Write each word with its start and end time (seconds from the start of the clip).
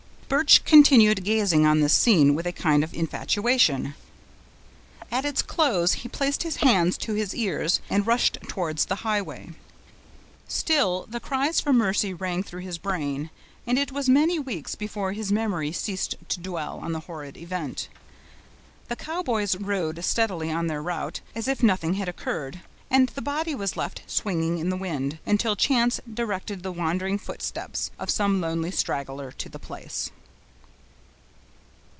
Birch 0.31 0.63
continued 0.63 1.25
gazing 1.25 1.65
on 1.65 1.81
this 1.81 1.91
scene 1.93 2.33
with 2.33 2.45
a 2.47 2.53
kind 2.53 2.85
of 2.85 2.93
infatuation. 2.93 3.95
At 5.11 5.25
its 5.25 5.41
close 5.41 5.91
he 5.91 6.07
placed 6.07 6.43
his 6.43 6.55
hands 6.63 6.97
to 6.99 7.15
his 7.15 7.35
ears, 7.35 7.81
and 7.89 8.07
rushed 8.07 8.37
towards 8.47 8.85
the 8.85 9.03
highway. 9.03 9.49
Still 10.47 11.05
the 11.09 11.19
cries 11.19 11.59
for 11.59 11.73
mercy 11.73 12.13
rang 12.13 12.43
through 12.43 12.61
his 12.61 12.77
brain, 12.77 13.29
and 13.67 13.77
it 13.77 13.91
was 13.91 14.07
many 14.07 14.39
weeks 14.39 14.73
before 14.73 15.11
his 15.11 15.33
memory 15.33 15.73
ceased 15.73 16.15
to 16.29 16.39
dwell 16.39 16.79
on 16.81 16.93
the 16.93 17.01
horrid 17.07 17.35
event. 17.35 17.89
The 18.87 18.95
Cowboys 18.95 19.57
rode 19.57 20.01
steadily 20.01 20.49
on 20.49 20.67
their 20.67 20.81
route, 20.81 21.19
as 21.35 21.49
if 21.49 21.61
nothing 21.61 21.95
had 21.95 22.07
occurred; 22.07 22.61
and 22.89 23.09
the 23.09 23.21
body 23.21 23.53
was 23.53 23.75
left 23.75 24.03
swinging 24.07 24.59
in 24.59 24.69
the 24.69 24.77
wind, 24.77 25.19
until 25.25 25.57
chance 25.57 25.99
directed 26.11 26.63
the 26.63 26.71
wandering 26.71 27.17
footsteps 27.17 27.91
of 27.99 28.09
some 28.09 28.39
lonely 28.39 28.71
straggler 28.71 29.33
to 29.33 29.49
the 29.49 29.59
place. 29.59 30.09